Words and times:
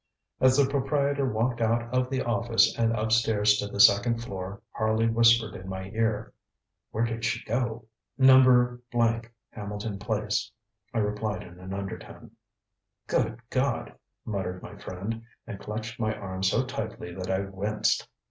ŌĆØ 0.41 0.45
As 0.47 0.57
the 0.57 0.65
proprietor 0.65 1.29
walked 1.31 1.61
out 1.61 1.83
of 1.93 2.09
the 2.09 2.23
office 2.23 2.75
and 2.75 2.91
upstairs 2.91 3.59
to 3.59 3.67
the 3.67 3.79
second 3.79 4.17
floor 4.23 4.59
Harley 4.71 5.07
whispered 5.07 5.53
in 5.53 5.69
my 5.69 5.89
ear: 5.91 6.33
ŌĆ£Where 6.91 7.07
did 7.07 7.23
she 7.23 7.45
go? 7.45 7.85
ŌĆØ 8.19 8.79
ŌĆ£No. 8.91 9.25
Hamilton 9.51 9.99
Place, 9.99 10.51
ŌĆØ 10.95 10.99
I 10.99 11.03
replied 11.03 11.43
in 11.43 11.59
an 11.59 11.71
undertone. 11.71 12.31
ŌĆ£Good 13.09 13.37
God! 13.51 13.89
ŌĆØ 13.89 13.97
muttered 14.31 14.63
my 14.63 14.75
friend, 14.75 15.21
and 15.45 15.59
clutched 15.59 15.99
my 15.99 16.15
arm 16.15 16.41
so 16.41 16.65
tightly 16.65 17.13
that 17.13 17.29
I 17.29 17.41
winced. 17.41 18.07